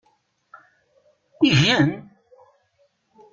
Igen? 1.41 2.03